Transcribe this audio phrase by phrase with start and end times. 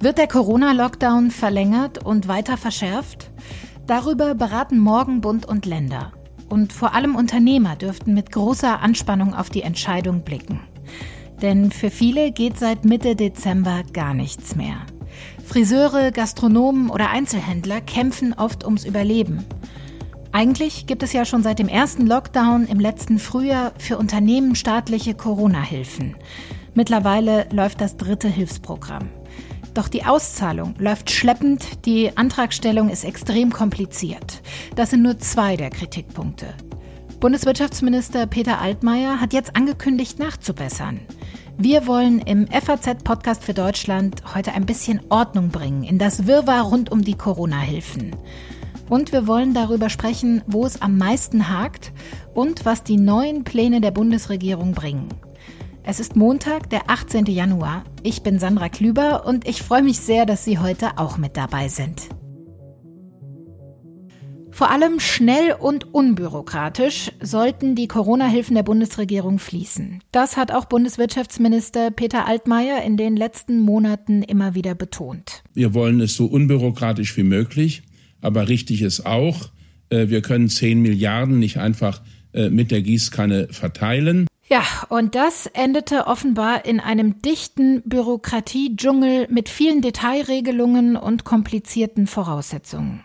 [0.00, 3.30] Wird der Corona-Lockdown verlängert und weiter verschärft?
[3.86, 6.12] Darüber beraten morgen Bund und Länder.
[6.50, 10.60] Und vor allem Unternehmer dürften mit großer Anspannung auf die Entscheidung blicken.
[11.40, 14.76] Denn für viele geht seit Mitte Dezember gar nichts mehr.
[15.44, 19.44] Friseure, Gastronomen oder Einzelhändler kämpfen oft ums Überleben.
[20.34, 25.14] Eigentlich gibt es ja schon seit dem ersten Lockdown im letzten Frühjahr für Unternehmen staatliche
[25.14, 26.16] Corona-Hilfen.
[26.74, 29.10] Mittlerweile läuft das dritte Hilfsprogramm.
[29.74, 34.42] Doch die Auszahlung läuft schleppend, die Antragstellung ist extrem kompliziert.
[34.74, 36.48] Das sind nur zwei der Kritikpunkte.
[37.20, 40.98] Bundeswirtschaftsminister Peter Altmaier hat jetzt angekündigt, nachzubessern.
[41.58, 46.90] Wir wollen im FAZ-Podcast für Deutschland heute ein bisschen Ordnung bringen in das Wirrwarr rund
[46.90, 48.16] um die Corona-Hilfen.
[48.88, 51.92] Und wir wollen darüber sprechen, wo es am meisten hakt
[52.34, 55.08] und was die neuen Pläne der Bundesregierung bringen.
[55.82, 57.26] Es ist Montag, der 18.
[57.26, 57.84] Januar.
[58.02, 61.68] Ich bin Sandra Klüber und ich freue mich sehr, dass Sie heute auch mit dabei
[61.68, 62.08] sind.
[64.54, 69.98] Vor allem schnell und unbürokratisch sollten die Corona-Hilfen der Bundesregierung fließen.
[70.12, 75.42] Das hat auch Bundeswirtschaftsminister Peter Altmaier in den letzten Monaten immer wieder betont.
[75.54, 77.82] Wir wollen es so unbürokratisch wie möglich,
[78.24, 79.50] aber richtig ist auch,
[79.90, 84.26] äh, wir können 10 Milliarden nicht einfach äh, mit der Gießkanne verteilen.
[84.48, 93.04] Ja, und das endete offenbar in einem dichten Bürokratiedschungel mit vielen Detailregelungen und komplizierten Voraussetzungen.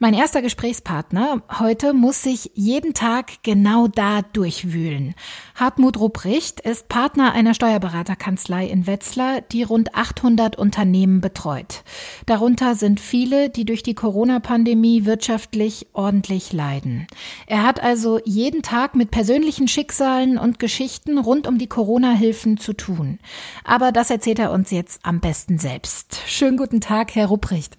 [0.00, 5.16] Mein erster Gesprächspartner heute muss sich jeden Tag genau da durchwühlen.
[5.56, 11.82] Hartmut Rupprecht ist Partner einer Steuerberaterkanzlei in Wetzlar, die rund 800 Unternehmen betreut.
[12.26, 17.08] Darunter sind viele, die durch die Corona-Pandemie wirtschaftlich ordentlich leiden.
[17.48, 22.72] Er hat also jeden Tag mit persönlichen Schicksalen und Geschichten rund um die Corona-Hilfen zu
[22.72, 23.18] tun.
[23.64, 26.20] Aber das erzählt er uns jetzt am besten selbst.
[26.28, 27.76] Schönen guten Tag, Herr Rupprecht.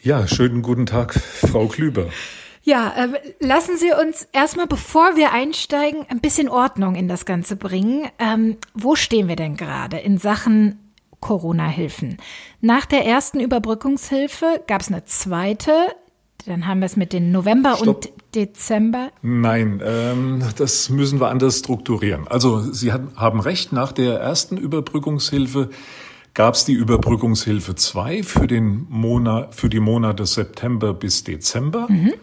[0.00, 2.06] Ja, schönen guten Tag, Frau Klüber.
[2.62, 3.08] Ja, äh,
[3.40, 8.08] lassen Sie uns erstmal, bevor wir einsteigen, ein bisschen Ordnung in das Ganze bringen.
[8.20, 10.78] Ähm, wo stehen wir denn gerade in Sachen
[11.18, 12.18] Corona-Hilfen?
[12.60, 15.72] Nach der ersten Überbrückungshilfe gab es eine zweite.
[16.46, 17.88] Dann haben wir es mit den November Stopp.
[17.88, 19.10] und Dezember.
[19.22, 22.28] Nein, ähm, das müssen wir anders strukturieren.
[22.28, 25.70] Also Sie haben recht, nach der ersten Überbrückungshilfe
[26.38, 31.88] gab es die Überbrückungshilfe 2 für, den Monat, für die Monate September bis Dezember.
[31.90, 32.14] Mhm.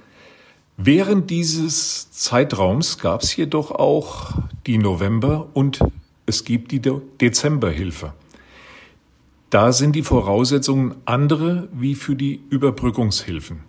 [0.78, 4.32] Während dieses Zeitraums gab es jedoch auch
[4.68, 5.82] die November- und
[6.26, 8.14] es gibt die Dezemberhilfe.
[9.50, 13.66] Da sind die Voraussetzungen andere wie für die Überbrückungshilfen.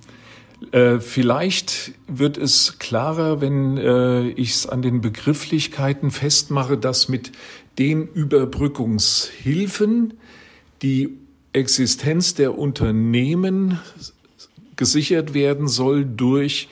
[0.71, 7.33] Äh, vielleicht wird es klarer, wenn äh, ich es an den Begrifflichkeiten festmache, dass mit
[7.81, 10.15] den Überbrückungshilfen
[10.83, 11.19] die
[11.53, 13.79] Existenz der Unternehmen
[14.77, 16.69] gesichert werden soll durch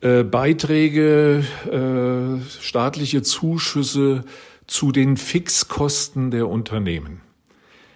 [0.00, 4.24] äh, Beiträge, äh, staatliche Zuschüsse
[4.66, 7.20] zu den Fixkosten der Unternehmen.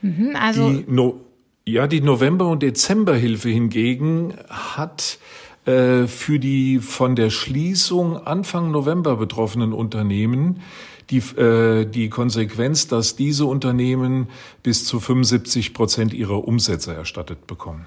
[0.03, 1.21] Mhm, also die no
[1.65, 5.19] ja, die November- und Dezemberhilfe hingegen hat
[5.67, 10.63] äh, für die von der Schließung Anfang November betroffenen Unternehmen
[11.11, 14.29] die, äh, die Konsequenz, dass diese Unternehmen
[14.63, 17.87] bis zu 75 Prozent ihrer Umsätze erstattet bekommen.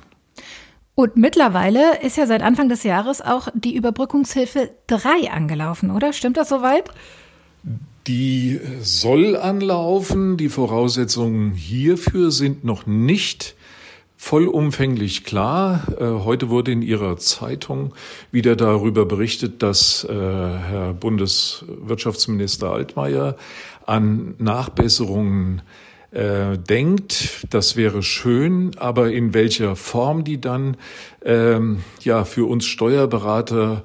[0.95, 6.13] Und mittlerweile ist ja seit Anfang des Jahres auch die Überbrückungshilfe 3 angelaufen, oder?
[6.13, 6.89] Stimmt das soweit?
[8.07, 10.37] Die soll anlaufen.
[10.37, 13.55] Die Voraussetzungen hierfür sind noch nicht
[14.21, 15.81] vollumfänglich klar.
[15.99, 17.95] Äh, heute wurde in Ihrer Zeitung
[18.31, 23.35] wieder darüber berichtet, dass äh, Herr Bundeswirtschaftsminister Altmaier
[23.87, 25.63] an Nachbesserungen
[26.11, 27.47] äh, denkt.
[27.49, 30.77] Das wäre schön, aber in welcher Form die dann
[31.25, 33.83] ähm, ja für uns Steuerberater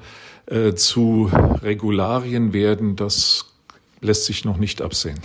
[0.77, 1.29] zu
[1.63, 3.47] Regularien werden, das
[4.01, 5.19] lässt sich noch nicht absehen.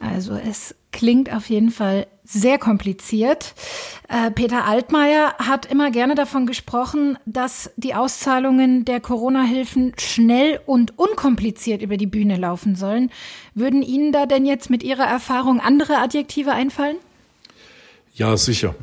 [0.00, 3.54] Also es klingt auf jeden Fall sehr kompliziert.
[4.08, 10.98] Äh, Peter Altmaier hat immer gerne davon gesprochen, dass die Auszahlungen der Corona-Hilfen schnell und
[10.98, 13.10] unkompliziert über die Bühne laufen sollen.
[13.54, 16.96] Würden Ihnen da denn jetzt mit Ihrer Erfahrung andere Adjektive einfallen?
[18.14, 18.74] Ja, sicher.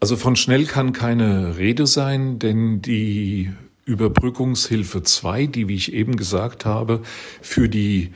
[0.00, 3.52] Also von schnell kann keine Rede sein, denn die
[3.86, 7.02] Überbrückungshilfe 2, die, wie ich eben gesagt habe,
[7.40, 8.12] für die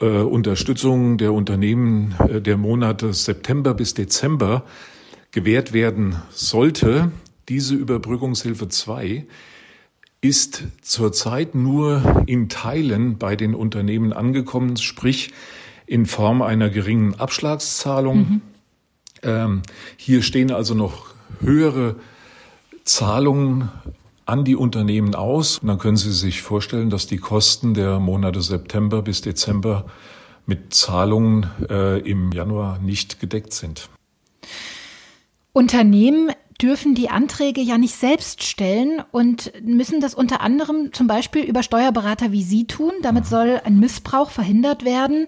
[0.00, 4.64] äh, Unterstützung der Unternehmen äh, der Monate September bis Dezember
[5.30, 7.10] gewährt werden sollte,
[7.48, 9.26] diese Überbrückungshilfe 2
[10.20, 15.32] ist zurzeit nur in Teilen bei den Unternehmen angekommen, sprich
[15.86, 18.18] in Form einer geringen Abschlagszahlung.
[18.18, 18.40] Mhm.
[19.22, 19.62] Ähm,
[19.96, 21.96] hier stehen also noch höhere
[22.84, 23.68] Zahlungen
[24.26, 25.58] an die Unternehmen aus.
[25.58, 29.86] Und dann können Sie sich vorstellen, dass die Kosten der Monate September bis Dezember
[30.44, 33.88] mit Zahlungen äh, im Januar nicht gedeckt sind.
[35.52, 36.30] Unternehmen
[36.60, 41.62] dürfen die Anträge ja nicht selbst stellen und müssen das unter anderem zum Beispiel über
[41.62, 42.92] Steuerberater wie Sie tun.
[43.02, 45.26] Damit soll ein Missbrauch verhindert werden.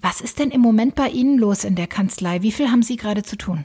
[0.00, 2.42] Was ist denn im Moment bei Ihnen los in der Kanzlei?
[2.42, 3.64] Wie viel haben Sie gerade zu tun?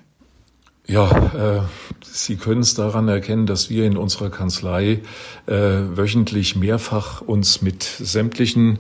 [0.86, 1.62] Ja, äh,
[2.02, 5.00] Sie können es daran erkennen, dass wir in unserer Kanzlei
[5.48, 8.80] äh, wöchentlich mehrfach uns mit sämtlichen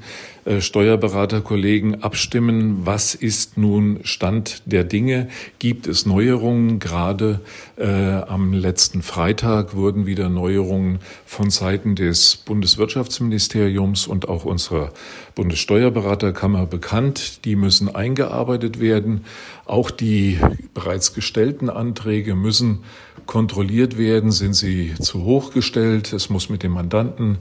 [0.59, 5.29] Steuerberaterkollegen abstimmen, was ist nun Stand der Dinge,
[5.59, 6.79] gibt es Neuerungen.
[6.79, 7.39] Gerade
[7.77, 14.91] äh, am letzten Freitag wurden wieder Neuerungen von Seiten des Bundeswirtschaftsministeriums und auch unserer
[15.35, 17.45] Bundessteuerberaterkammer bekannt.
[17.45, 19.25] Die müssen eingearbeitet werden.
[19.65, 20.39] Auch die
[20.73, 22.83] bereits gestellten Anträge müssen
[23.25, 24.31] kontrolliert werden.
[24.31, 26.11] Sind sie zu hoch gestellt?
[26.11, 27.37] Es muss mit dem Mandanten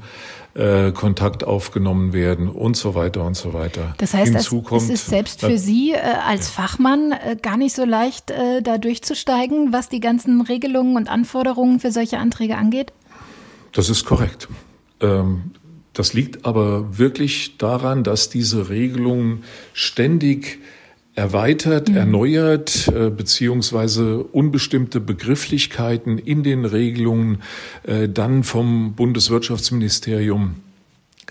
[0.55, 3.95] äh, Kontakt aufgenommen werden und so weiter und so weiter.
[3.99, 7.57] Das heißt, Hinzu es, kommt, es ist selbst für Sie äh, als Fachmann äh, gar
[7.57, 12.57] nicht so leicht, äh, da durchzusteigen, was die ganzen Regelungen und Anforderungen für solche Anträge
[12.57, 12.93] angeht?
[13.73, 14.49] Das ist korrekt.
[15.01, 15.53] Ähm,
[15.93, 20.61] das liegt aber wirklich daran, dass diese Regelungen ständig
[21.14, 21.97] erweitert, mhm.
[21.97, 27.43] erneuert, äh, beziehungsweise unbestimmte Begrifflichkeiten in den Regelungen
[27.85, 30.56] äh, dann vom Bundeswirtschaftsministerium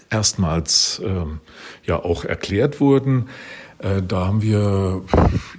[0.10, 1.26] erstmals äh,
[1.86, 3.28] ja auch erklärt wurden.
[3.80, 5.02] Äh, da haben wir,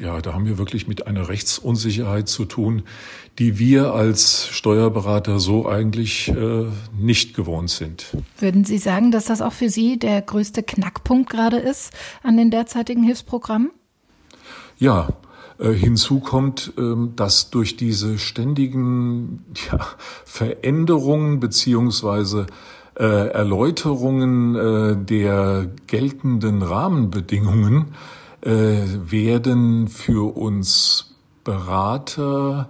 [0.01, 2.83] ja, da haben wir wirklich mit einer Rechtsunsicherheit zu tun,
[3.39, 6.67] die wir als Steuerberater so eigentlich äh,
[6.97, 8.17] nicht gewohnt sind.
[8.39, 11.93] Würden Sie sagen, dass das auch für Sie der größte Knackpunkt gerade ist
[12.23, 13.71] an den derzeitigen Hilfsprogrammen?
[14.79, 15.09] Ja,
[15.59, 19.79] äh, hinzu kommt, ähm, dass durch diese ständigen ja,
[20.25, 22.47] Veränderungen beziehungsweise
[22.99, 27.95] äh, Erläuterungen äh, der geltenden Rahmenbedingungen
[28.45, 31.15] werden für uns
[31.45, 32.67] Berater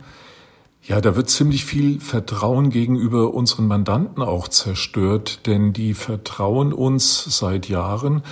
[0.84, 7.38] ja, da wird ziemlich viel Vertrauen gegenüber unseren Mandanten auch zerstört, denn die vertrauen uns
[7.38, 8.22] seit Jahren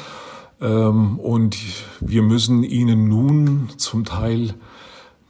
[0.66, 1.56] und
[2.00, 4.54] wir müssen Ihnen nun zum Teil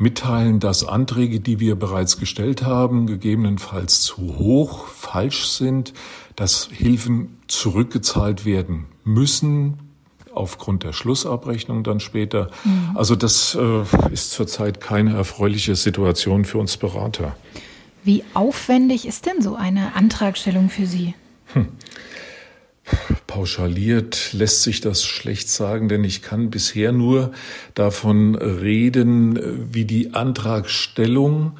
[0.00, 5.92] mitteilen, dass Anträge, die wir bereits gestellt haben, gegebenenfalls zu hoch, falsch sind,
[6.36, 9.78] dass Hilfen zurückgezahlt werden müssen
[10.32, 12.50] aufgrund der Schlussabrechnung dann später.
[12.64, 12.96] Mhm.
[12.96, 17.36] Also das äh, ist zurzeit keine erfreuliche Situation für uns Berater.
[18.02, 21.14] Wie aufwendig ist denn so eine Antragstellung für Sie?
[21.52, 21.68] Hm.
[23.26, 27.32] Pauschaliert lässt sich das schlecht sagen, denn ich kann bisher nur
[27.74, 29.38] davon reden,
[29.72, 31.52] wie die Antragstellung,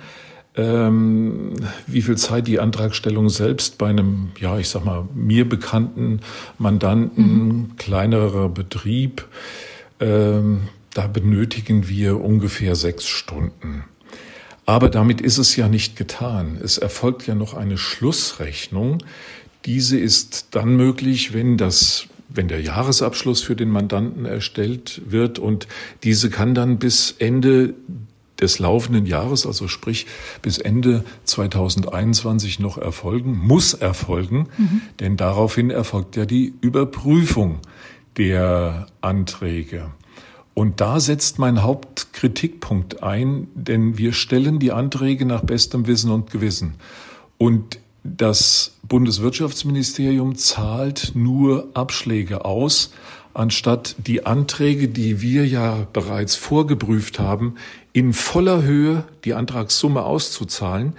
[0.57, 1.55] ähm,
[1.87, 6.21] wie viel Zeit die Antragstellung selbst bei einem, ja, ich sag mal, mir bekannten
[6.59, 7.77] Mandanten, mhm.
[7.77, 9.27] kleinerer Betrieb,
[10.01, 10.63] ähm,
[10.93, 13.85] da benötigen wir ungefähr sechs Stunden.
[14.67, 16.59] Aber damit ist es ja nicht getan.
[16.63, 18.99] Es erfolgt ja noch eine Schlussrechnung,
[19.65, 25.67] diese ist dann möglich, wenn das wenn der Jahresabschluss für den Mandanten erstellt wird und
[26.05, 27.75] diese kann dann bis Ende
[28.41, 30.07] des laufenden Jahres, also sprich
[30.41, 34.83] bis Ende 2021 noch erfolgen, muss erfolgen, mhm.
[35.01, 37.59] denn daraufhin erfolgt ja die Überprüfung
[38.17, 39.91] der Anträge.
[40.55, 46.31] Und da setzt mein Hauptkritikpunkt ein, denn wir stellen die Anträge nach bestem Wissen und
[46.31, 46.75] Gewissen.
[47.39, 52.93] Und das Bundeswirtschaftsministerium zahlt nur Abschläge aus,
[53.35, 57.57] anstatt die Anträge, die wir ja bereits vorgeprüft haben,
[57.93, 60.95] in voller Höhe die Antragssumme auszuzahlen.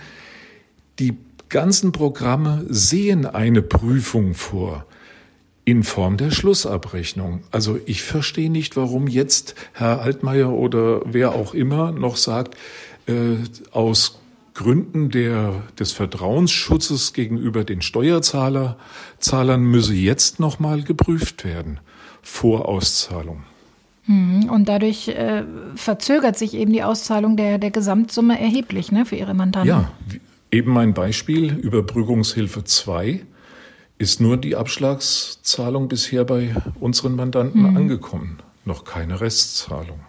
[0.99, 1.17] Die
[1.49, 4.85] ganzen Programme sehen eine Prüfung vor
[5.65, 7.43] in Form der Schlussabrechnung.
[7.51, 12.57] Also ich verstehe nicht, warum jetzt Herr Altmaier oder wer auch immer noch sagt,
[13.07, 13.35] äh,
[13.71, 14.20] aus
[14.53, 18.75] Gründen der, des Vertrauensschutzes gegenüber den Steuerzahlern
[19.61, 21.79] müsse jetzt nochmal geprüft werden
[22.21, 23.43] vor Auszahlung.
[24.05, 24.49] Mhm.
[24.49, 25.43] Und dadurch äh,
[25.75, 29.69] verzögert sich eben die Auszahlung der, der Gesamtsumme erheblich ne, für Ihre Mandanten.
[29.69, 29.91] Ja,
[30.51, 33.25] eben ein Beispiel, Überbrückungshilfe 2
[33.97, 37.77] ist nur die Abschlagszahlung bisher bei unseren Mandanten mhm.
[37.77, 39.99] angekommen, noch keine Restzahlung.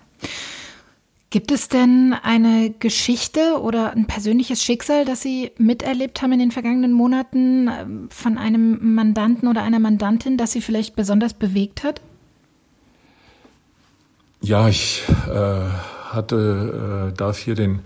[1.33, 6.51] Gibt es denn eine Geschichte oder ein persönliches Schicksal, das Sie miterlebt haben in den
[6.51, 12.03] vergangenen Monaten ähm, von einem Mandanten oder einer Mandantin, das Sie vielleicht besonders bewegt hat?
[14.43, 15.71] Ja, ich äh,
[16.11, 17.81] hatte, äh, darf hier den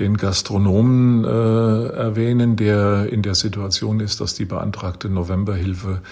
[0.00, 6.02] den Gastronomen äh, erwähnen, der in der Situation ist, dass die beantragte Novemberhilfe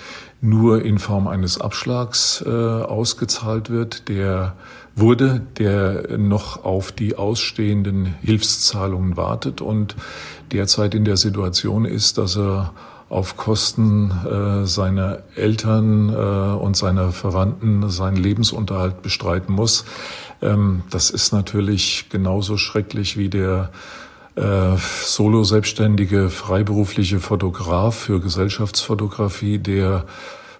[0.41, 4.09] nur in Form eines Abschlags äh, ausgezahlt wird.
[4.09, 4.57] Der
[4.97, 9.95] wurde, der noch auf die ausstehenden Hilfszahlungen wartet und
[10.53, 12.73] derzeit in der Situation ist, dass er
[13.09, 19.85] auf Kosten äh, seiner Eltern äh, und seiner Verwandten seinen Lebensunterhalt bestreiten muss.
[20.43, 23.71] Ähm, das ist natürlich genauso schrecklich wie der
[24.35, 30.05] äh, solo-selbstständige freiberufliche Fotograf für Gesellschaftsfotografie, der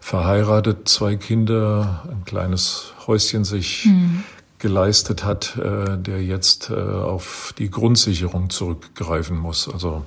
[0.07, 4.23] verheiratet, zwei Kinder, ein kleines Häuschen sich mhm.
[4.61, 9.69] geleistet hat, äh, der jetzt äh, auf die Grundsicherung zurückgreifen muss.
[9.69, 10.05] Also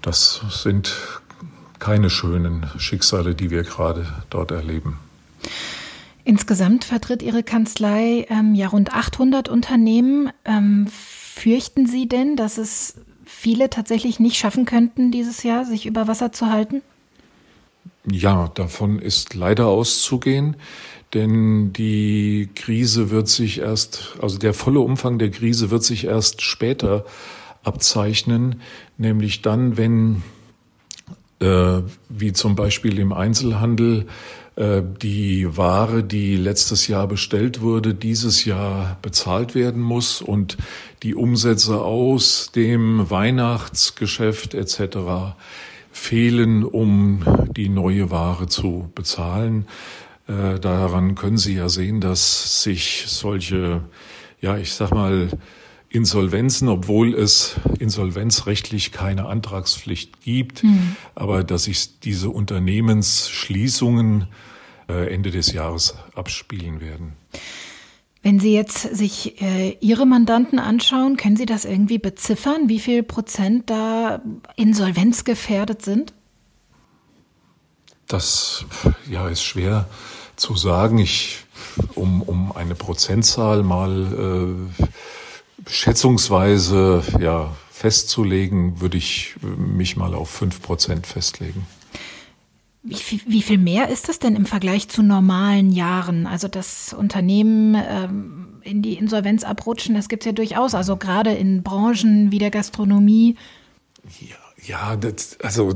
[0.00, 0.96] das sind
[1.78, 4.98] keine schönen Schicksale, die wir gerade dort erleben.
[6.24, 10.32] Insgesamt vertritt Ihre Kanzlei ähm, ja rund 800 Unternehmen.
[10.44, 16.08] Ähm, fürchten Sie denn, dass es viele tatsächlich nicht schaffen könnten, dieses Jahr sich über
[16.08, 16.82] Wasser zu halten?
[18.10, 20.56] Ja, davon ist leider auszugehen,
[21.14, 26.42] denn die Krise wird sich erst, also der volle Umfang der Krise wird sich erst
[26.42, 27.04] später
[27.62, 28.60] abzeichnen,
[28.98, 30.22] nämlich dann, wenn,
[31.40, 34.06] äh, wie zum Beispiel im Einzelhandel,
[34.56, 40.56] äh, die Ware, die letztes Jahr bestellt wurde, dieses Jahr bezahlt werden muss und
[41.02, 45.36] die Umsätze aus dem Weihnachtsgeschäft etc.
[46.02, 47.24] fehlen, um
[47.56, 49.66] die neue Ware zu bezahlen.
[50.26, 53.84] Äh, daran können Sie ja sehen, dass sich solche,
[54.40, 55.28] ja, ich sag mal,
[55.90, 60.96] Insolvenzen, obwohl es insolvenzrechtlich keine Antragspflicht gibt, mhm.
[61.14, 64.26] aber dass sich diese Unternehmensschließungen
[64.88, 67.12] äh, Ende des Jahres abspielen werden.
[68.22, 73.02] Wenn Sie jetzt sich äh, Ihre Mandanten anschauen, können Sie das irgendwie beziffern, wie viel
[73.02, 74.22] Prozent da
[74.54, 76.12] insolvenzgefährdet sind?
[78.06, 78.64] Das
[79.10, 79.88] ja, ist schwer
[80.36, 80.98] zu sagen.
[80.98, 81.38] Ich,
[81.94, 84.84] um, um eine Prozentzahl mal äh,
[85.68, 91.66] schätzungsweise ja, festzulegen, würde ich mich mal auf fünf Prozent festlegen.
[92.84, 96.26] Wie viel, wie viel mehr ist das denn im Vergleich zu normalen Jahren?
[96.26, 100.74] Also das Unternehmen ähm, in die Insolvenz abrutschen, das gibt es ja durchaus.
[100.74, 103.36] Also gerade in Branchen wie der Gastronomie.
[104.20, 105.74] Ja, ja, das, also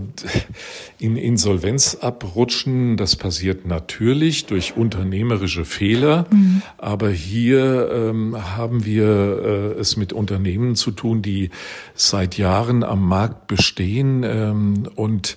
[0.99, 6.63] in Insolvenz abrutschen, das passiert natürlich durch unternehmerische Fehler, mhm.
[6.79, 11.51] aber hier ähm, haben wir äh, es mit Unternehmen zu tun, die
[11.95, 15.37] seit Jahren am Markt bestehen ähm, und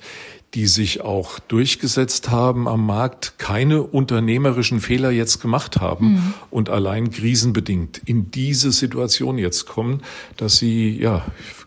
[0.54, 6.34] die sich auch durchgesetzt haben am Markt, keine unternehmerischen Fehler jetzt gemacht haben mhm.
[6.50, 10.02] und allein krisenbedingt in diese Situation jetzt kommen,
[10.38, 11.24] dass sie ja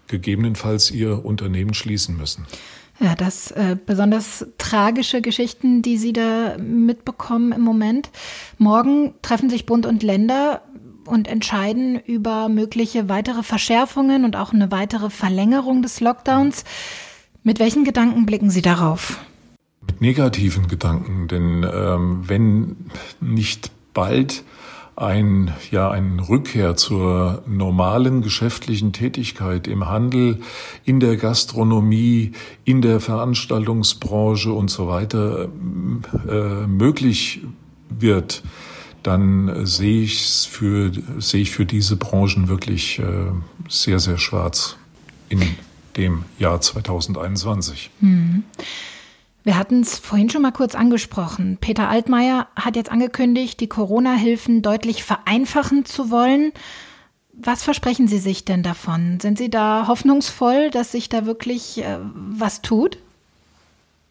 [0.08, 2.46] gegebenenfalls ihr Unternehmen schließen müssen.
[3.00, 8.10] Ja, das äh, besonders tragische Geschichten, die Sie da mitbekommen im Moment.
[8.58, 10.62] Morgen treffen sich Bund und Länder
[11.06, 16.64] und entscheiden über mögliche weitere Verschärfungen und auch eine weitere Verlängerung des Lockdowns.
[17.44, 19.18] Mit welchen Gedanken blicken Sie darauf?
[19.84, 22.76] Mit negativen Gedanken, denn ähm, wenn
[23.20, 24.44] nicht bald
[24.94, 30.40] ein, ja, ein Rückkehr zur normalen geschäftlichen Tätigkeit im Handel,
[30.84, 32.32] in der Gastronomie,
[32.64, 35.48] in der Veranstaltungsbranche und so weiter
[36.28, 37.40] äh, möglich
[37.88, 38.44] wird,
[39.02, 43.04] dann sehe ich für, sehe ich für diese Branchen wirklich äh,
[43.68, 44.76] sehr, sehr schwarz
[45.28, 45.42] in
[45.96, 47.90] dem Jahr 2021.
[48.00, 48.44] Mhm.
[49.44, 51.58] Wir hatten es vorhin schon mal kurz angesprochen.
[51.60, 56.52] Peter Altmaier hat jetzt angekündigt, die Corona-Hilfen deutlich vereinfachen zu wollen.
[57.32, 59.18] Was versprechen Sie sich denn davon?
[59.20, 62.98] Sind Sie da hoffnungsvoll, dass sich da wirklich äh, was tut?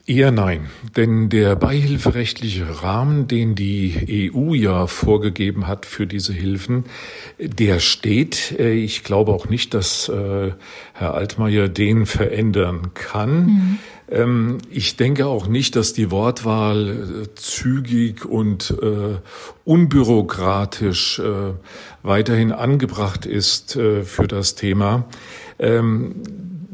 [0.07, 6.85] Eher nein, denn der beihilferechtliche Rahmen, den die EU ja vorgegeben hat für diese Hilfen,
[7.37, 8.59] der steht.
[8.59, 10.53] Äh, ich glaube auch nicht, dass äh,
[10.93, 13.45] Herr Altmaier den verändern kann.
[13.45, 13.79] Mhm.
[14.09, 18.73] Ähm, ich denke auch nicht, dass die Wortwahl äh, zügig und
[19.63, 21.21] unbürokratisch
[22.01, 25.05] weiterhin angebracht ist für das Thema.
[25.59, 26.15] Ähm,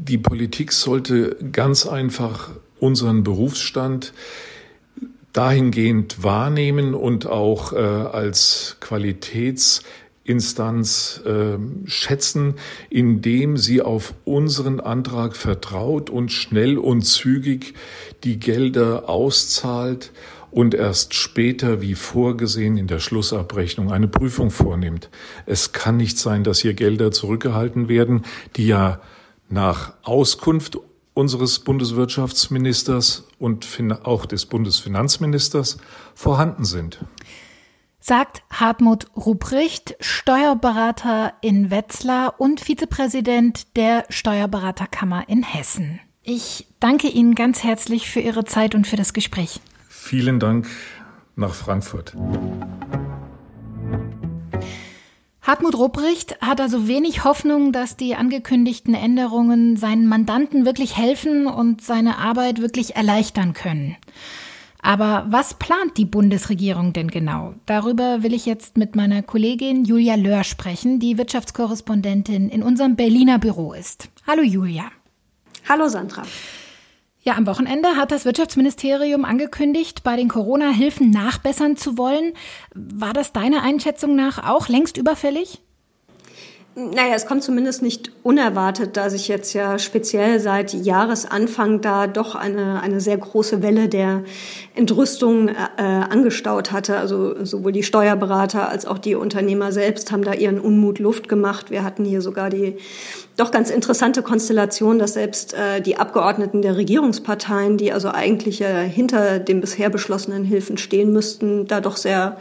[0.08, 4.12] die Politik sollte ganz einfach unseren Berufsstand
[5.32, 11.56] dahingehend wahrnehmen und auch äh, als Qualitätsinstanz äh,
[11.86, 12.54] schätzen,
[12.90, 17.74] indem sie auf unseren Antrag vertraut und schnell und zügig
[18.24, 20.10] die Gelder auszahlt
[20.50, 25.10] und erst später, wie vorgesehen in der Schlussabrechnung, eine Prüfung vornimmt.
[25.46, 28.24] Es kann nicht sein, dass hier Gelder zurückgehalten werden,
[28.56, 29.00] die ja
[29.50, 30.78] nach Auskunft
[31.18, 33.66] unseres Bundeswirtschaftsministers und
[34.04, 35.78] auch des Bundesfinanzministers
[36.14, 37.04] vorhanden sind.
[37.98, 45.98] Sagt Hartmut Ruprecht, Steuerberater in Wetzlar und Vizepräsident der Steuerberaterkammer in Hessen.
[46.22, 49.60] Ich danke Ihnen ganz herzlich für Ihre Zeit und für das Gespräch.
[49.88, 50.68] Vielen Dank
[51.34, 52.14] nach Frankfurt.
[55.48, 61.80] Hartmut Rupprecht hat also wenig Hoffnung, dass die angekündigten Änderungen seinen Mandanten wirklich helfen und
[61.80, 63.96] seine Arbeit wirklich erleichtern können.
[64.82, 67.54] Aber was plant die Bundesregierung denn genau?
[67.64, 73.38] Darüber will ich jetzt mit meiner Kollegin Julia Löhr sprechen, die Wirtschaftskorrespondentin in unserem Berliner
[73.38, 74.10] Büro ist.
[74.26, 74.90] Hallo Julia.
[75.66, 76.24] Hallo Sandra.
[77.28, 82.32] Ja, am Wochenende hat das Wirtschaftsministerium angekündigt, bei den Corona-Hilfen nachbessern zu wollen.
[82.74, 85.60] War das deiner Einschätzung nach auch längst überfällig?
[86.80, 92.36] Naja, es kommt zumindest nicht unerwartet, da sich jetzt ja speziell seit Jahresanfang da doch
[92.36, 94.22] eine, eine sehr große Welle der
[94.76, 96.96] Entrüstung äh, angestaut hatte.
[96.96, 101.72] Also sowohl die Steuerberater als auch die Unternehmer selbst haben da ihren Unmut Luft gemacht.
[101.72, 102.76] Wir hatten hier sogar die
[103.36, 108.88] doch ganz interessante Konstellation, dass selbst äh, die Abgeordneten der Regierungsparteien, die also eigentlich äh,
[108.88, 112.36] hinter den bisher beschlossenen Hilfen stehen müssten, da doch sehr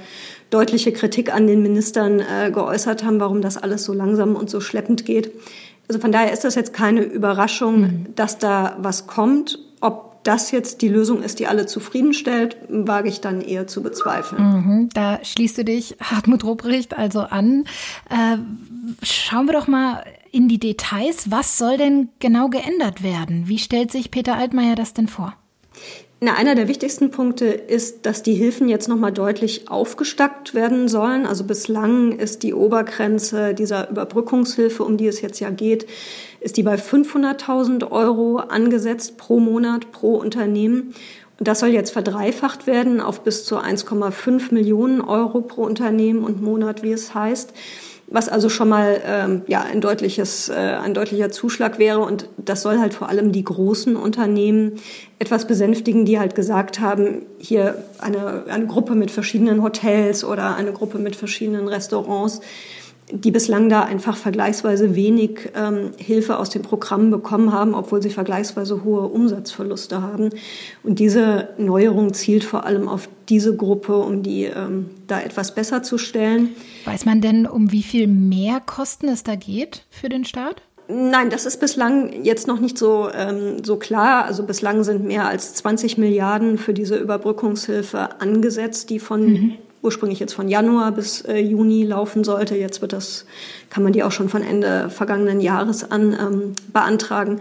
[0.50, 4.62] deutliche Kritik an den Ministern äh, geäußert haben, warum das alles so langsam und so
[4.62, 5.32] schleppend geht.
[5.88, 8.06] Also von daher ist das jetzt keine Überraschung, mhm.
[8.16, 9.60] dass da was kommt.
[9.80, 14.44] Ob das jetzt die Lösung ist, die alle zufriedenstellt, wage ich dann eher zu bezweifeln.
[14.44, 17.64] Mhm, da schließt du dich Hartmut Rupprecht also an.
[18.10, 18.38] Äh,
[19.04, 21.32] schauen wir doch mal in die Details.
[21.32, 23.48] Was soll denn genau geändert werden?
[23.48, 25.34] Wie stellt sich Peter Altmaier das denn vor?
[26.20, 31.28] Na, einer der wichtigsten Punkte ist, dass die Hilfen jetzt nochmal deutlich aufgestackt werden sollen.
[31.28, 35.86] Also bislang ist die Obergrenze dieser Überbrückungshilfe, um die es jetzt ja geht,
[36.40, 40.96] ist die bei 500.000 Euro angesetzt pro Monat, pro Unternehmen.
[41.38, 46.42] Und das soll jetzt verdreifacht werden auf bis zu 1,5 Millionen Euro pro Unternehmen und
[46.42, 47.54] Monat, wie es heißt
[48.10, 52.00] was also schon mal ähm, ja ein deutliches äh, ein deutlicher Zuschlag wäre.
[52.00, 54.80] Und das soll halt vor allem die großen Unternehmen
[55.20, 60.72] etwas besänftigen, die halt gesagt haben, hier eine eine Gruppe mit verschiedenen Hotels oder eine
[60.72, 62.42] Gruppe mit verschiedenen Restaurants
[63.10, 68.10] die bislang da einfach vergleichsweise wenig ähm, Hilfe aus dem Programm bekommen haben, obwohl sie
[68.10, 70.30] vergleichsweise hohe Umsatzverluste haben.
[70.84, 75.84] Und diese Neuerung zielt vor allem auf diese Gruppe, um die ähm, da etwas besser
[75.84, 76.50] zu stellen.
[76.84, 80.62] Weiß man denn, um wie viel mehr Kosten es da geht für den Staat?
[80.90, 84.26] Nein, das ist bislang jetzt noch nicht so, ähm, so klar.
[84.26, 89.54] Also bislang sind mehr als 20 Milliarden für diese Überbrückungshilfe angesetzt, die von mhm
[89.88, 92.56] ursprünglich jetzt von Januar bis äh, Juni laufen sollte.
[92.56, 93.26] Jetzt wird das,
[93.70, 97.40] kann man die auch schon von Ende vergangenen Jahres an ähm, beantragen.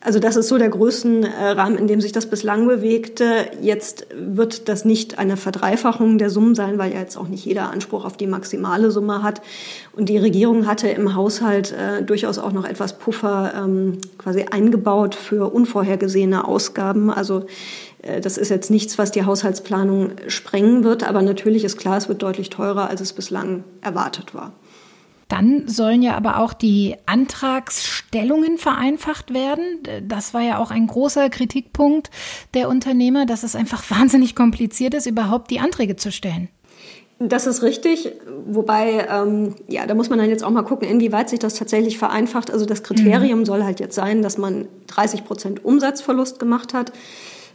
[0.00, 3.46] Also das ist so der Größenrahmen, in dem sich das bislang bewegte.
[3.60, 7.72] Jetzt wird das nicht eine Verdreifachung der Summen sein, weil ja jetzt auch nicht jeder
[7.72, 9.42] Anspruch auf die maximale Summe hat.
[9.92, 15.16] Und die Regierung hatte im Haushalt äh, durchaus auch noch etwas Puffer ähm, quasi eingebaut
[15.16, 17.10] für unvorhergesehene Ausgaben.
[17.10, 17.44] Also äh,
[18.02, 22.22] das ist jetzt nichts, was die Haushaltsplanung sprengen wird, aber natürlich ist klar, es wird
[22.22, 24.52] deutlich teurer, als es bislang erwartet war.
[25.28, 29.82] Dann sollen ja aber auch die Antragsstellungen vereinfacht werden.
[30.02, 32.10] Das war ja auch ein großer Kritikpunkt
[32.54, 36.48] der Unternehmer, dass es einfach wahnsinnig kompliziert ist, überhaupt die Anträge zu stellen.
[37.20, 38.12] Das ist richtig,
[38.46, 41.98] wobei, ähm, ja, da muss man dann jetzt auch mal gucken, inwieweit sich das tatsächlich
[41.98, 42.52] vereinfacht.
[42.52, 43.44] Also das Kriterium mhm.
[43.44, 46.92] soll halt jetzt sein, dass man 30 Prozent Umsatzverlust gemacht hat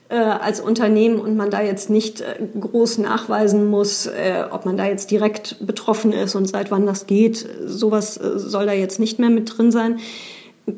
[0.10, 4.78] äh, als Unternehmen und man da jetzt nicht äh, groß nachweisen muss, äh, ob man
[4.78, 7.48] da jetzt direkt betroffen ist und seit wann das geht.
[7.66, 10.00] Sowas soll da jetzt nicht mehr mit drin sein.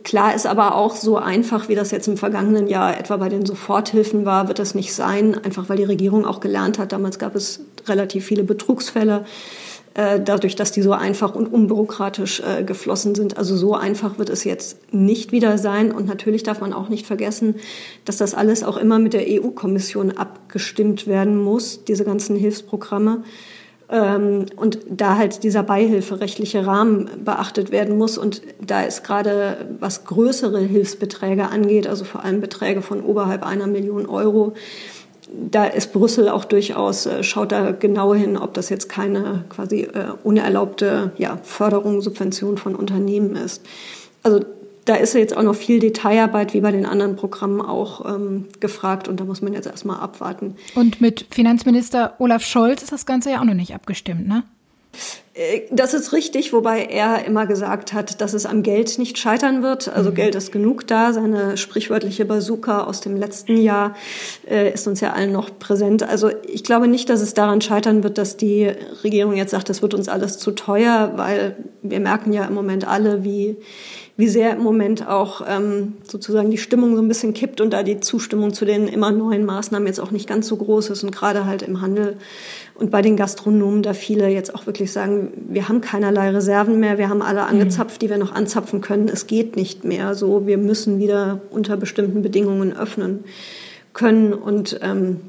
[0.03, 3.45] Klar ist aber auch so einfach, wie das jetzt im vergangenen Jahr etwa bei den
[3.45, 6.91] Soforthilfen war, wird das nicht sein, einfach weil die Regierung auch gelernt hat.
[6.91, 9.25] Damals gab es relativ viele Betrugsfälle
[9.95, 13.37] äh, dadurch, dass die so einfach und unbürokratisch äh, geflossen sind.
[13.37, 15.93] Also so einfach wird es jetzt nicht wieder sein.
[15.93, 17.55] Und natürlich darf man auch nicht vergessen,
[18.03, 23.23] dass das alles auch immer mit der EU-Kommission abgestimmt werden muss, diese ganzen Hilfsprogramme.
[23.87, 28.17] Ähm, und da halt dieser beihilferechtliche Rahmen beachtet werden muss.
[28.17, 33.67] Und da ist gerade, was größere Hilfsbeträge angeht, also vor allem Beträge von oberhalb einer
[33.67, 34.55] Million Euro,
[35.51, 39.81] da ist Brüssel auch durchaus, äh, schaut da genau hin, ob das jetzt keine quasi
[39.81, 43.61] äh, unerlaubte ja, Förderung, Subvention von Unternehmen ist.
[44.23, 44.41] Also
[44.85, 49.07] da ist jetzt auch noch viel Detailarbeit, wie bei den anderen Programmen auch ähm, gefragt.
[49.07, 50.55] Und da muss man jetzt erstmal abwarten.
[50.75, 54.43] Und mit Finanzminister Olaf Scholz ist das Ganze ja auch noch nicht abgestimmt, ne?
[55.35, 59.61] Äh, das ist richtig, wobei er immer gesagt hat, dass es am Geld nicht scheitern
[59.61, 59.87] wird.
[59.87, 60.15] Also mhm.
[60.15, 61.13] Geld ist genug da.
[61.13, 63.95] Seine sprichwörtliche Bazooka aus dem letzten Jahr
[64.49, 66.03] äh, ist uns ja allen noch präsent.
[66.03, 68.71] Also ich glaube nicht, dass es daran scheitern wird, dass die
[69.03, 72.87] Regierung jetzt sagt, das wird uns alles zu teuer, weil wir merken ja im Moment
[72.87, 73.57] alle, wie
[74.17, 77.83] wie sehr im Moment auch ähm, sozusagen die Stimmung so ein bisschen kippt und da
[77.83, 81.11] die Zustimmung zu den immer neuen Maßnahmen jetzt auch nicht ganz so groß ist und
[81.11, 82.15] gerade halt im Handel
[82.75, 86.97] und bei den Gastronomen da viele jetzt auch wirklich sagen, wir haben keinerlei Reserven mehr,
[86.97, 87.49] wir haben alle mhm.
[87.49, 89.09] angezapft, die wir noch anzapfen können.
[89.09, 93.23] Es geht nicht mehr so, wir müssen wieder unter bestimmten Bedingungen öffnen
[93.93, 94.33] können.
[94.33, 95.21] Und ähm,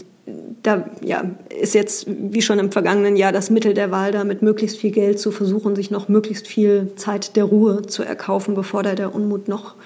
[0.62, 1.30] da ja,
[1.60, 4.90] ist jetzt, wie schon im vergangenen Jahr, das Mittel der Wahl da mit möglichst viel
[4.90, 9.14] Geld zu versuchen, sich noch möglichst viel Zeit der Ruhe zu erkaufen, bevor da der
[9.14, 9.76] Unmut noch,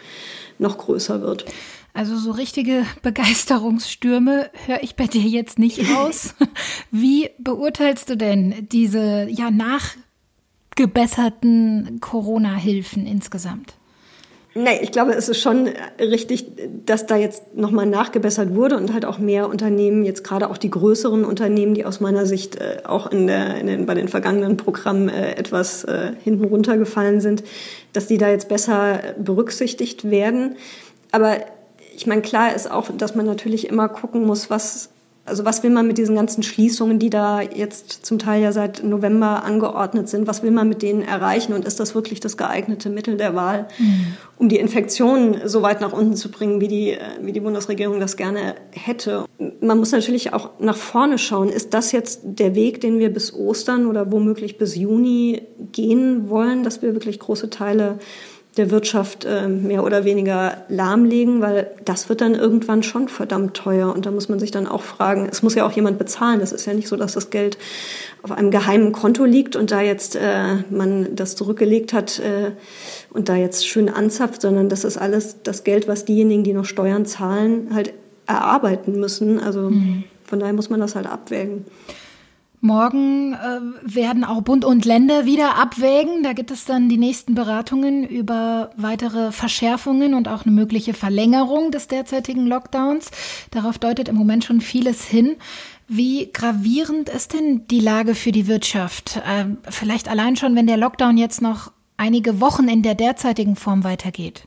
[0.59, 1.45] noch größer wird.
[1.93, 6.35] Also so richtige Begeisterungsstürme höre ich bei dir jetzt nicht raus.
[6.91, 13.75] Wie beurteilst du denn diese ja nachgebesserten Corona-Hilfen insgesamt?
[14.53, 15.69] Nee, ich glaube, es ist schon
[16.01, 16.47] richtig,
[16.85, 20.71] dass da jetzt nochmal nachgebessert wurde und halt auch mehr Unternehmen, jetzt gerade auch die
[20.71, 24.57] größeren Unternehmen, die aus meiner Sicht äh, auch in der, in den, bei den vergangenen
[24.57, 27.45] Programmen äh, etwas äh, hinten runtergefallen sind,
[27.93, 30.57] dass die da jetzt besser berücksichtigt werden.
[31.13, 31.37] Aber
[32.01, 34.89] ich meine, klar ist auch, dass man natürlich immer gucken muss, was,
[35.27, 38.83] also was will man mit diesen ganzen Schließungen, die da jetzt zum Teil ja seit
[38.83, 42.89] November angeordnet sind, was will man mit denen erreichen und ist das wirklich das geeignete
[42.89, 44.15] Mittel der Wahl, mhm.
[44.39, 48.17] um die Infektionen so weit nach unten zu bringen, wie die, wie die Bundesregierung das
[48.17, 49.27] gerne hätte.
[49.61, 51.51] Man muss natürlich auch nach vorne schauen.
[51.51, 56.65] Ist das jetzt der Weg, den wir bis Ostern oder womöglich bis Juni gehen wollen,
[56.65, 57.99] dass wir wirklich große Teile
[58.57, 63.95] der Wirtschaft äh, mehr oder weniger lahmlegen, weil das wird dann irgendwann schon verdammt teuer.
[63.95, 66.41] Und da muss man sich dann auch fragen, es muss ja auch jemand bezahlen.
[66.41, 67.59] Das ist ja nicht so, dass das Geld
[68.23, 72.51] auf einem geheimen Konto liegt und da jetzt äh, man das zurückgelegt hat äh,
[73.11, 76.65] und da jetzt schön anzapft, sondern das ist alles das Geld, was diejenigen, die noch
[76.65, 77.95] Steuern zahlen, halt
[78.27, 79.39] erarbeiten müssen.
[79.39, 80.05] Also mhm.
[80.25, 81.67] von daher muss man das halt abwägen.
[82.63, 86.23] Morgen äh, werden auch Bund und Länder wieder abwägen.
[86.23, 91.71] Da gibt es dann die nächsten Beratungen über weitere Verschärfungen und auch eine mögliche Verlängerung
[91.71, 93.11] des derzeitigen Lockdowns.
[93.51, 95.37] Darauf deutet im Moment schon vieles hin.
[95.89, 99.17] Wie gravierend ist denn die Lage für die Wirtschaft?
[99.17, 103.85] Äh, vielleicht allein schon, wenn der Lockdown jetzt noch einige Wochen in der derzeitigen Form
[103.85, 104.47] weitergeht.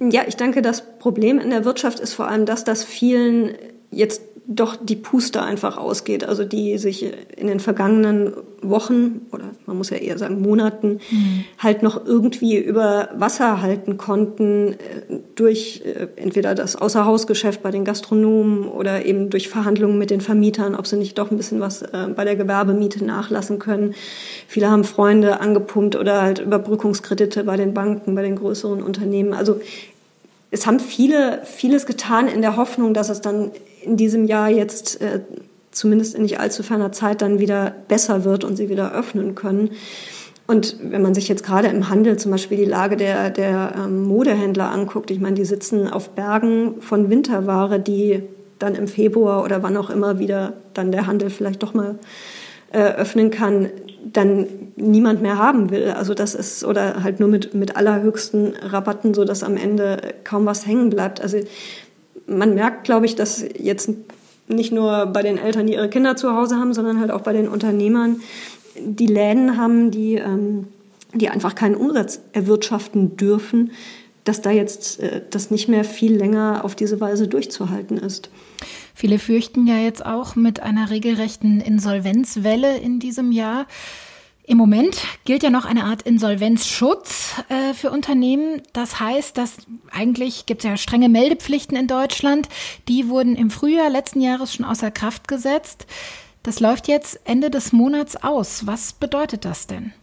[0.00, 3.54] Ja, ich denke, das Problem in der Wirtschaft ist vor allem das, dass vielen
[3.92, 4.22] jetzt
[4.56, 9.90] doch die Puste einfach ausgeht, also die sich in den vergangenen Wochen oder man muss
[9.90, 11.44] ja eher sagen Monaten mhm.
[11.58, 17.84] halt noch irgendwie über Wasser halten konnten äh, durch äh, entweder das Außerhausgeschäft bei den
[17.84, 21.82] Gastronomen oder eben durch Verhandlungen mit den Vermietern, ob sie nicht doch ein bisschen was
[21.82, 23.94] äh, bei der Gewerbemiete nachlassen können.
[24.46, 29.32] Viele haben Freunde angepumpt oder halt Überbrückungskredite bei den Banken, bei den größeren Unternehmen.
[29.32, 29.60] Also
[30.52, 33.50] es haben viele vieles getan in der Hoffnung, dass es dann
[33.84, 35.20] in diesem Jahr jetzt äh,
[35.70, 39.70] zumindest in nicht allzu ferner Zeit dann wieder besser wird und sie wieder öffnen können.
[40.46, 44.02] Und wenn man sich jetzt gerade im Handel zum Beispiel die Lage der, der ähm,
[44.04, 48.22] Modehändler anguckt, ich meine, die sitzen auf Bergen von Winterware, die
[48.58, 51.98] dann im Februar oder wann auch immer wieder dann der Handel vielleicht doch mal
[52.72, 53.70] äh, öffnen kann,
[54.12, 55.90] dann niemand mehr haben will.
[55.90, 60.44] Also das ist, oder halt nur mit, mit allerhöchsten Rabatten, so dass am Ende kaum
[60.44, 61.20] was hängen bleibt.
[61.20, 61.38] Also
[62.26, 63.90] man merkt, glaube ich, dass jetzt
[64.48, 67.32] nicht nur bei den Eltern, die ihre Kinder zu Hause haben, sondern halt auch bei
[67.32, 68.20] den Unternehmern,
[68.78, 70.68] die Läden haben, die, ähm,
[71.14, 73.72] die einfach keinen Umsatz erwirtschaften dürfen,
[74.24, 78.30] dass da jetzt äh, das nicht mehr viel länger auf diese Weise durchzuhalten ist.
[78.94, 83.66] Viele fürchten ja jetzt auch mit einer regelrechten Insolvenzwelle in diesem Jahr.
[84.52, 88.60] Im Moment gilt ja noch eine Art Insolvenzschutz äh, für Unternehmen.
[88.74, 89.56] Das heißt, dass
[89.90, 92.50] eigentlich gibt es ja strenge Meldepflichten in Deutschland.
[92.86, 95.86] Die wurden im Frühjahr letzten Jahres schon außer Kraft gesetzt.
[96.42, 98.66] Das läuft jetzt Ende des Monats aus.
[98.66, 99.94] Was bedeutet das denn?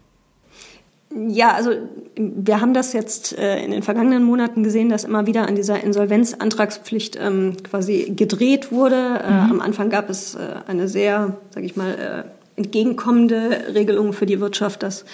[1.15, 1.73] Ja, also
[2.15, 5.83] wir haben das jetzt äh, in den vergangenen Monaten gesehen, dass immer wieder an dieser
[5.83, 9.21] Insolvenzantragspflicht ähm, quasi gedreht wurde.
[9.23, 9.51] Äh, mhm.
[9.51, 14.39] Am Anfang gab es äh, eine sehr, sage ich mal, äh, entgegenkommende Regelung für die
[14.39, 15.05] Wirtschaft, dass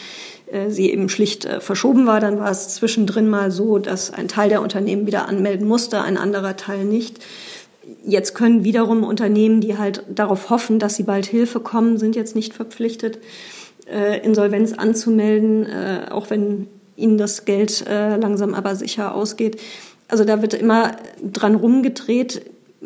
[0.51, 2.19] äh, sie eben schlicht äh, verschoben war.
[2.19, 6.17] Dann war es zwischendrin mal so, dass ein Teil der Unternehmen wieder anmelden musste, ein
[6.17, 7.23] anderer Teil nicht.
[8.03, 12.35] Jetzt können wiederum Unternehmen, die halt darauf hoffen, dass sie bald Hilfe kommen, sind jetzt
[12.35, 13.19] nicht verpflichtet
[13.87, 15.67] äh, Insolvenz anzumelden,
[16.09, 19.61] auch wenn ihnen das Geld langsam aber sicher ausgeht.
[20.07, 22.41] Also da wird immer dran rumgedreht.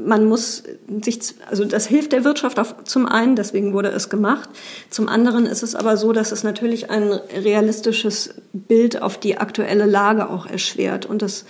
[0.06, 0.64] Man muss
[1.02, 4.50] sich, also das hilft der Wirtschaft auf, zum einen, deswegen wurde es gemacht.
[4.90, 9.86] Zum anderen ist es aber so, dass es natürlich ein realistisches Bild auf die aktuelle
[9.86, 11.06] Lage auch erschwert.
[11.06, 11.46] Und das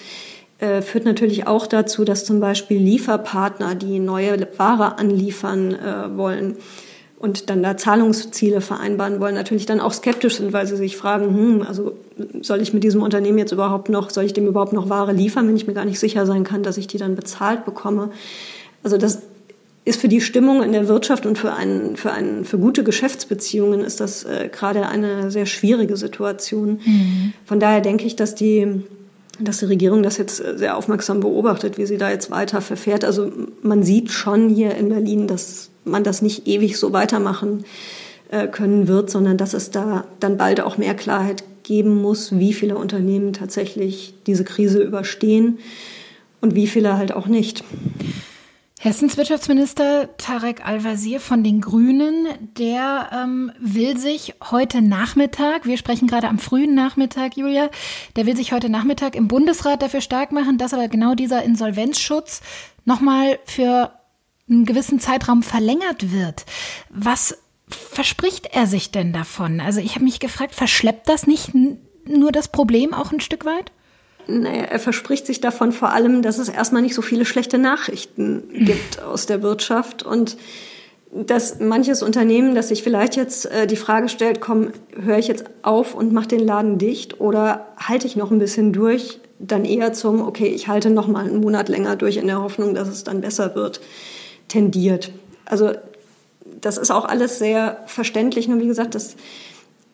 [0.59, 6.57] äh, führt natürlich auch dazu, dass zum Beispiel Lieferpartner, die neue Ware anliefern äh, wollen,
[7.19, 11.25] und dann da Zahlungsziele vereinbaren wollen, natürlich dann auch skeptisch sind, weil sie sich fragen,
[11.27, 11.93] hm, also
[12.41, 15.47] soll ich mit diesem Unternehmen jetzt überhaupt noch, soll ich dem überhaupt noch Ware liefern,
[15.47, 18.09] wenn ich mir gar nicht sicher sein kann, dass ich die dann bezahlt bekomme.
[18.83, 19.21] Also das
[19.83, 23.81] ist für die Stimmung in der Wirtschaft und für, einen, für, einen, für gute Geschäftsbeziehungen
[23.81, 26.79] ist das äh, gerade eine sehr schwierige Situation.
[26.85, 27.33] Mhm.
[27.45, 28.81] Von daher denke ich, dass die,
[29.39, 33.03] dass die Regierung das jetzt sehr aufmerksam beobachtet, wie sie da jetzt weiter verfährt.
[33.03, 37.65] Also man sieht schon hier in Berlin, dass man das nicht ewig so weitermachen
[38.29, 42.53] äh, können wird, sondern dass es da dann bald auch mehr Klarheit geben muss, wie
[42.53, 45.59] viele Unternehmen tatsächlich diese Krise überstehen
[46.41, 47.63] und wie viele halt auch nicht.
[48.81, 56.07] Hessens Wirtschaftsminister Tarek Al-Wazir von den Grünen, der ähm, will sich heute Nachmittag, wir sprechen
[56.07, 57.69] gerade am frühen Nachmittag, Julia,
[58.15, 62.39] der will sich heute Nachmittag im Bundesrat dafür stark machen, dass aber genau dieser Insolvenzschutz
[62.85, 63.91] nochmal für
[64.49, 66.45] einen gewissen Zeitraum verlängert wird.
[66.89, 69.61] Was verspricht er sich denn davon?
[69.61, 71.51] Also ich habe mich gefragt, verschleppt das nicht
[72.05, 73.71] nur das Problem auch ein Stück weit?
[74.27, 78.43] Naja, er verspricht sich davon vor allem, dass es erstmal nicht so viele schlechte Nachrichten
[78.53, 80.37] gibt aus der Wirtschaft und
[81.11, 85.45] dass manches Unternehmen, das sich vielleicht jetzt äh, die Frage stellt, komm, höre ich jetzt
[85.63, 89.93] auf und mache den Laden dicht oder halte ich noch ein bisschen durch, dann eher
[89.93, 93.03] zum, okay, ich halte noch mal einen Monat länger durch in der Hoffnung, dass es
[93.03, 93.81] dann besser wird
[94.49, 95.11] tendiert.
[95.45, 95.71] Also
[96.59, 98.47] das ist auch alles sehr verständlich.
[98.47, 99.15] Nur wie gesagt, das,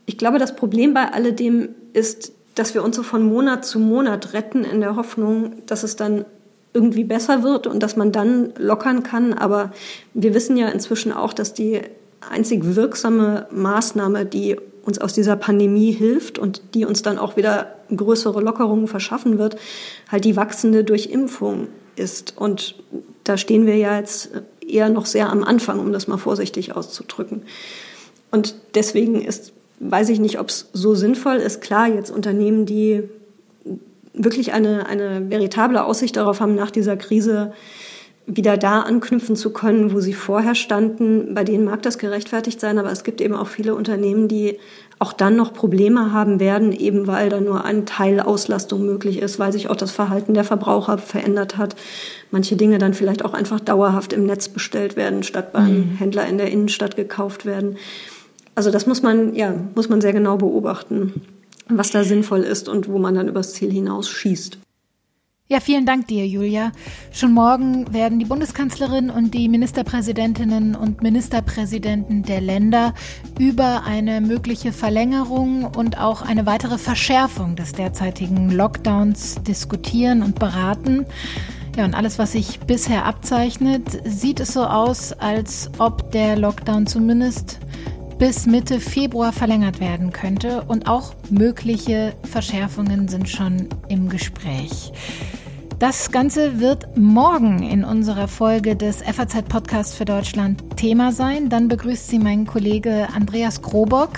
[0.06, 4.34] ich glaube, das Problem bei alledem ist, dass wir uns so von Monat zu Monat
[4.34, 6.26] retten in der Hoffnung, dass es dann
[6.74, 9.34] irgendwie besser wird und dass man dann lockern kann.
[9.34, 9.72] Aber
[10.13, 11.82] wir wissen ja inzwischen auch, dass die
[12.30, 17.76] einzig wirksame Maßnahme, die uns aus dieser Pandemie hilft und die uns dann auch wieder
[17.96, 19.58] größere Lockerungen verschaffen wird,
[20.12, 22.38] halt die wachsende Durchimpfung ist.
[22.38, 22.76] Und
[23.26, 24.30] da stehen wir ja jetzt
[24.66, 27.44] eher noch sehr am Anfang, um das mal vorsichtig auszudrücken.
[28.32, 31.62] Und deswegen ist, weiß ich nicht, ob es so sinnvoll ist.
[31.62, 33.04] Klar, jetzt Unternehmen, die
[34.14, 37.52] wirklich eine, eine veritable Aussicht darauf haben, nach dieser Krise
[38.28, 41.34] wieder da anknüpfen zu können, wo sie vorher standen.
[41.36, 44.58] Bei denen mag das gerechtfertigt sein, aber es gibt eben auch viele Unternehmen, die
[44.98, 49.40] auch dann noch Probleme haben werden, eben weil da nur ein Teil Auslastung möglich ist,
[49.40, 51.76] weil sich auch das Verhalten der Verbraucher verändert hat.
[52.32, 55.96] Manche Dinge dann vielleicht auch einfach dauerhaft im Netz bestellt werden, statt beim mhm.
[55.98, 57.78] Händler in der Innenstadt gekauft werden.
[58.56, 61.22] Also das muss man, ja, muss man sehr genau beobachten,
[61.68, 64.60] was da sinnvoll ist und wo man dann übers Ziel hinaus schießt.
[65.47, 66.71] Ja, vielen Dank dir, Julia.
[67.12, 72.95] Schon morgen werden die Bundeskanzlerin und die Ministerpräsidentinnen und Ministerpräsidenten der Länder
[73.38, 81.05] über eine mögliche Verlängerung und auch eine weitere Verschärfung des derzeitigen Lockdowns diskutieren und beraten.
[81.77, 86.88] Ja, und alles, was sich bisher abzeichnet, sieht es so aus, als ob der Lockdown
[86.88, 87.60] zumindest
[88.17, 94.93] bis Mitte Februar verlängert werden könnte und auch mögliche Verschärfungen sind schon im Gespräch.
[95.88, 101.48] Das Ganze wird morgen in unserer Folge des FAZ Podcast für Deutschland Thema sein.
[101.48, 104.17] Dann begrüßt sie mein Kollege Andreas Krobock.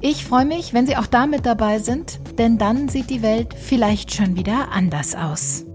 [0.00, 3.52] Ich freue mich, wenn Sie auch da mit dabei sind, denn dann sieht die Welt
[3.54, 5.65] vielleicht schon wieder anders aus.